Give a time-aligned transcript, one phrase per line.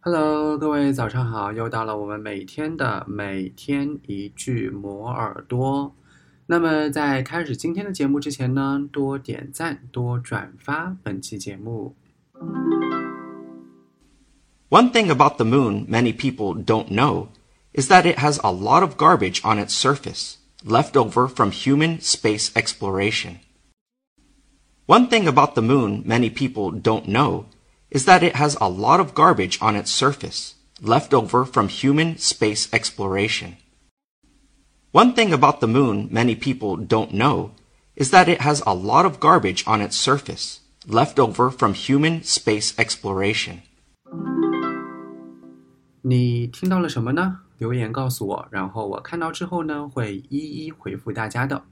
[0.00, 1.52] Hello，各位早上好！
[1.52, 5.94] 又到了我们每天的每天一句磨耳朵。
[6.46, 11.96] 那么在开始今天的节目之前呢，多点赞，多转发本期节目。
[14.68, 17.28] One thing about the moon many people don't know
[17.72, 22.00] is that it has a lot of garbage on its surface, left over from human
[22.00, 23.38] space exploration.
[24.86, 27.46] One thing about the moon many people don't know
[27.90, 32.16] is that it has a lot of garbage on its surface, left over from human
[32.18, 33.56] space exploration.
[34.92, 37.50] One thing about the moon many people don't know
[37.94, 42.22] is that it has a lot of garbage on its surface, left over from human
[42.22, 43.60] space exploration.
[46.02, 47.40] 你听到了什么呢？
[47.58, 51.62] 留言告诉我，然后我看到之后呢，会一一回复大家的。